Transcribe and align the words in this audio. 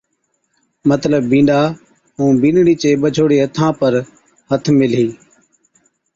مطلب 0.89 1.21
بِينڏا 1.31 1.59
ائُون 2.17 2.33
بِينڏڙِي 2.41 2.75
چي 2.81 2.89
ٻجھوڙي 3.01 3.37
ھٿان 3.43 3.71
پر 3.79 3.93
ھٿ 4.49 4.63
ميلھِي 4.77 5.07